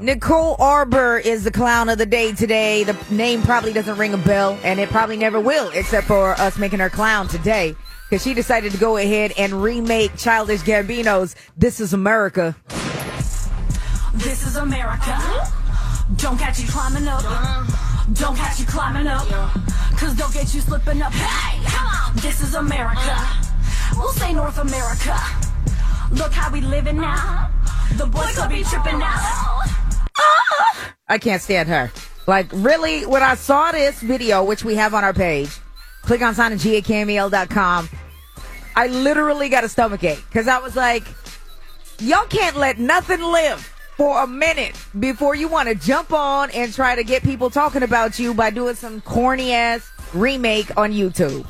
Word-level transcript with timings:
Nicole 0.00 0.56
Arbour 0.58 1.18
is 1.18 1.44
the 1.44 1.52
clown 1.52 1.88
of 1.88 1.98
the 1.98 2.06
day 2.06 2.32
today. 2.32 2.82
The 2.82 2.96
name 3.12 3.42
probably 3.42 3.72
doesn't 3.72 3.96
ring 3.96 4.12
a 4.12 4.18
bell, 4.18 4.58
and 4.64 4.80
it 4.80 4.88
probably 4.88 5.16
never 5.16 5.38
will, 5.38 5.70
except 5.70 6.08
for 6.08 6.32
us 6.32 6.58
making 6.58 6.80
her 6.80 6.90
clown 6.90 7.28
today. 7.28 7.76
Because 8.10 8.24
she 8.24 8.34
decided 8.34 8.72
to 8.72 8.78
go 8.78 8.96
ahead 8.96 9.32
and 9.38 9.62
remake 9.62 10.16
Childish 10.16 10.62
Gambino's 10.62 11.36
This 11.56 11.78
Is 11.78 11.92
America. 11.92 12.56
This 14.14 14.44
is 14.44 14.56
America. 14.56 15.16
Don't 16.16 16.38
catch 16.38 16.58
you 16.58 16.66
climbing 16.66 17.06
up. 17.06 17.22
Don't 18.14 18.36
catch 18.36 18.58
you 18.58 18.66
climbing 18.66 19.06
up. 19.06 19.28
Cause 19.96 20.16
they'll 20.16 20.28
get 20.30 20.52
you 20.52 20.60
slipping 20.60 21.02
up. 21.02 21.12
Hey, 21.12 21.64
come 21.66 21.86
on. 21.86 22.16
This 22.16 22.42
is 22.42 22.56
America. 22.56 23.28
We'll 23.96 24.08
say 24.08 24.32
North 24.32 24.58
America. 24.58 25.16
Look 26.10 26.32
how 26.32 26.52
we 26.52 26.62
living 26.62 27.00
now. 27.00 27.48
The 27.96 28.06
boys 28.06 28.36
will 28.36 28.48
be 28.48 28.64
tripping 28.64 29.00
out. 29.00 29.73
I 31.08 31.18
can't 31.18 31.42
stand 31.42 31.68
her. 31.68 31.92
Like, 32.26 32.48
really, 32.52 33.04
when 33.04 33.22
I 33.22 33.34
saw 33.34 33.72
this 33.72 34.00
video, 34.00 34.44
which 34.44 34.64
we 34.64 34.74
have 34.76 34.94
on 34.94 35.04
our 35.04 35.12
page, 35.12 35.50
click 36.02 36.22
on 36.22 36.34
sign 36.34 36.52
at 36.52 36.84
cameo.com, 36.84 37.88
I 38.76 38.86
literally 38.88 39.48
got 39.48 39.64
a 39.64 39.68
stomach 39.68 40.02
ache 40.04 40.24
because 40.28 40.48
I 40.48 40.58
was 40.58 40.74
like, 40.74 41.04
y'all 42.00 42.26
can't 42.26 42.56
let 42.56 42.78
nothing 42.78 43.20
live 43.20 43.60
for 43.96 44.22
a 44.22 44.26
minute 44.26 44.76
before 44.98 45.34
you 45.34 45.46
want 45.48 45.68
to 45.68 45.74
jump 45.74 46.12
on 46.12 46.50
and 46.50 46.72
try 46.72 46.96
to 46.96 47.04
get 47.04 47.22
people 47.22 47.50
talking 47.50 47.82
about 47.82 48.18
you 48.18 48.34
by 48.34 48.50
doing 48.50 48.74
some 48.74 49.00
corny 49.02 49.52
ass 49.52 49.88
remake 50.12 50.76
on 50.76 50.92
YouTube. 50.92 51.46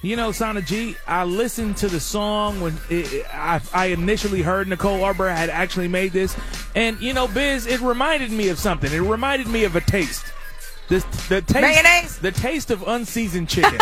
You 0.00 0.14
know, 0.14 0.30
Sana 0.30 0.62
G, 0.62 0.96
I 1.08 1.24
listened 1.24 1.76
to 1.78 1.88
the 1.88 1.98
song 1.98 2.60
when 2.60 2.74
it, 2.88 3.12
it- 3.12 3.26
I, 3.34 3.60
I 3.74 3.86
initially 3.86 4.42
heard 4.42 4.68
Nicole 4.68 5.02
Arbour 5.02 5.28
had 5.28 5.50
actually 5.50 5.88
made 5.88 6.12
this. 6.12 6.36
And, 6.76 7.00
you 7.00 7.12
know, 7.12 7.26
Biz, 7.26 7.66
it 7.66 7.80
reminded 7.80 8.30
me 8.30 8.48
of 8.48 8.58
something. 8.58 8.92
It 8.92 9.00
reminded 9.00 9.48
me 9.48 9.64
of 9.64 9.74
a 9.74 9.80
taste. 9.80 10.24
This, 10.88 11.04
the 11.28 11.42
taste, 11.42 11.60
Mayonnaise? 11.60 12.18
the 12.18 12.32
taste 12.32 12.70
of 12.70 12.86
unseasoned 12.86 13.48
chicken. 13.48 13.74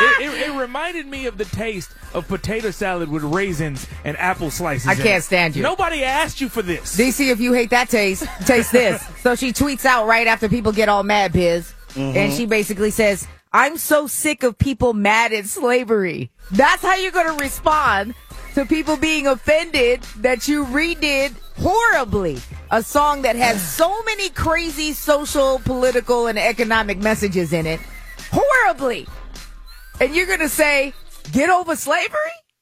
it, 0.00 0.20
it, 0.22 0.48
it 0.48 0.52
reminded 0.58 1.06
me 1.06 1.26
of 1.26 1.36
the 1.36 1.44
taste 1.44 1.90
of 2.14 2.26
potato 2.26 2.70
salad 2.70 3.08
with 3.10 3.22
raisins 3.22 3.86
and 4.04 4.16
apple 4.16 4.50
slices. 4.50 4.86
I 4.88 4.94
can't 4.94 5.18
it. 5.18 5.22
stand 5.22 5.56
you. 5.56 5.62
Nobody 5.62 6.04
asked 6.04 6.40
you 6.40 6.48
for 6.48 6.62
this. 6.62 6.96
DC, 6.96 7.30
if 7.30 7.38
you 7.40 7.52
hate 7.52 7.68
that 7.70 7.90
taste, 7.90 8.24
taste 8.46 8.72
this. 8.72 9.04
so 9.22 9.34
she 9.34 9.52
tweets 9.52 9.84
out 9.84 10.06
right 10.06 10.26
after 10.26 10.48
people 10.48 10.72
get 10.72 10.88
all 10.88 11.02
mad, 11.02 11.32
Biz. 11.32 11.74
Mm-hmm. 11.90 12.16
And 12.16 12.32
she 12.32 12.46
basically 12.46 12.92
says, 12.92 13.26
I'm 13.52 13.78
so 13.78 14.06
sick 14.06 14.42
of 14.42 14.58
people 14.58 14.92
mad 14.92 15.32
at 15.32 15.46
slavery. 15.46 16.30
That's 16.50 16.82
how 16.82 16.96
you're 16.96 17.12
going 17.12 17.36
to 17.36 17.42
respond 17.42 18.14
to 18.54 18.66
people 18.66 18.96
being 18.96 19.26
offended 19.26 20.02
that 20.16 20.48
you 20.48 20.64
redid 20.66 21.34
horribly 21.56 22.38
a 22.70 22.82
song 22.82 23.22
that 23.22 23.36
has 23.36 23.62
so 23.66 24.02
many 24.02 24.28
crazy 24.30 24.92
social, 24.92 25.60
political, 25.60 26.26
and 26.26 26.38
economic 26.38 26.98
messages 26.98 27.52
in 27.52 27.66
it. 27.66 27.80
Horribly. 28.30 29.06
And 30.00 30.14
you're 30.14 30.26
going 30.26 30.40
to 30.40 30.48
say, 30.48 30.92
get 31.32 31.50
over 31.50 31.74
slavery? 31.76 32.18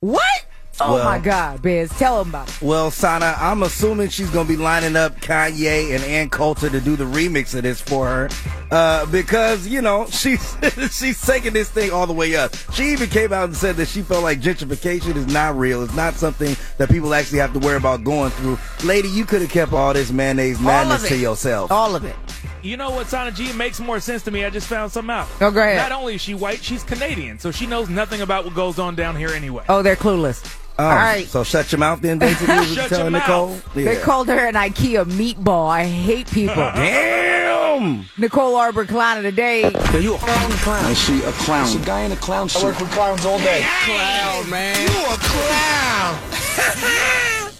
What? 0.00 0.46
Oh 0.80 0.94
Well- 0.94 1.04
my 1.04 1.18
God, 1.18 1.60
Biz. 1.62 1.90
Tell 1.98 2.18
them 2.18 2.28
about 2.30 2.48
it. 2.48 2.62
Well, 2.62 2.90
Sana, 2.90 3.36
I'm 3.40 3.62
assuming 3.62 4.08
she's 4.10 4.30
gonna 4.30 4.48
be 4.48 4.56
lining 4.56 4.96
up 4.96 5.20
Kanye 5.20 5.94
and 5.94 6.04
Ann 6.04 6.30
Coulter 6.30 6.70
to 6.70 6.80
do 6.80 6.94
the 6.96 7.04
remix 7.04 7.54
of 7.54 7.62
this 7.62 7.80
for 7.80 8.06
her, 8.06 8.28
uh, 8.70 9.06
because 9.06 9.66
you 9.66 9.82
know 9.82 10.06
she's 10.10 10.56
she's 10.90 11.20
taking 11.24 11.52
this 11.52 11.68
thing 11.70 11.90
all 11.90 12.06
the 12.06 12.12
way 12.12 12.36
up. 12.36 12.54
She 12.74 12.84
even 12.92 13.08
came 13.08 13.32
out 13.32 13.44
and 13.44 13.56
said 13.56 13.76
that 13.76 13.88
she 13.88 14.02
felt 14.02 14.22
like 14.22 14.40
gentrification 14.40 15.16
is 15.16 15.26
not 15.26 15.56
real. 15.58 15.82
It's 15.82 15.94
not 15.94 16.14
something 16.14 16.56
that 16.78 16.88
people 16.90 17.12
actually 17.14 17.38
have 17.40 17.52
to 17.54 17.58
worry 17.58 17.76
about 17.76 18.04
going 18.04 18.30
through. 18.30 18.58
Lady, 18.84 19.08
you 19.08 19.24
could 19.24 19.40
have 19.42 19.50
kept 19.50 19.72
all 19.72 19.92
this 19.94 20.10
mayonnaise 20.12 20.60
madness 20.60 21.08
to 21.08 21.16
yourself. 21.16 21.72
All 21.72 21.96
of 21.96 22.04
it. 22.04 22.14
You 22.62 22.76
know 22.76 22.90
what, 22.90 23.06
Sana 23.06 23.30
G? 23.30 23.50
It 23.50 23.56
makes 23.56 23.78
more 23.78 24.00
sense 24.00 24.24
to 24.24 24.30
me. 24.32 24.44
I 24.44 24.50
just 24.50 24.66
found 24.66 24.90
something 24.90 25.10
out. 25.10 25.28
Oh, 25.40 25.50
go 25.50 25.60
ahead. 25.60 25.76
Not 25.76 25.92
only 25.92 26.16
is 26.16 26.20
she 26.20 26.34
white, 26.34 26.62
she's 26.62 26.82
Canadian, 26.82 27.38
so 27.38 27.52
she 27.52 27.66
knows 27.66 27.88
nothing 27.88 28.20
about 28.20 28.44
what 28.44 28.54
goes 28.54 28.78
on 28.80 28.96
down 28.96 29.14
here 29.14 29.28
anyway. 29.28 29.64
Oh, 29.68 29.80
they're 29.82 29.94
clueless. 29.96 30.57
Oh, 30.80 30.84
All 30.84 30.90
right. 30.90 31.26
So 31.26 31.42
shut 31.42 31.72
your 31.72 31.80
mouth 31.80 32.00
then, 32.00 32.18
basically. 32.20 32.54
is 32.54 32.68
Shut 32.74 32.88
telling 32.88 33.12
your 33.12 33.20
Nicole. 33.20 33.48
mouth. 33.48 33.74
They 33.74 33.96
called 34.00 34.28
her 34.28 34.46
an 34.46 34.54
IKEA 34.54 35.04
meatball. 35.06 35.68
I 35.68 35.84
hate 35.84 36.30
people. 36.30 36.54
Damn. 36.74 38.04
Nicole 38.16 38.54
Arbour, 38.56 38.84
clown 38.86 39.16
of 39.18 39.22
the 39.24 39.32
day. 39.32 39.60
Yeah, 39.62 39.96
you 39.98 40.14
a 40.14 40.18
fucking 40.18 40.56
clown. 40.58 40.88
Is 40.90 40.98
she 40.98 41.20
a 41.22 41.32
clown? 41.32 41.66
She 41.68 41.78
a 41.78 41.84
guy 41.84 42.00
in 42.02 42.12
a 42.12 42.16
clown 42.16 42.48
suit. 42.48 42.62
I 42.62 42.66
work 42.66 42.78
with 42.80 42.90
clowns 42.92 43.24
all 43.26 43.38
day. 43.38 43.64
clown, 43.84 44.48
man. 44.50 44.80
You 44.80 45.06
a 45.06 45.16
clown. 45.18 46.16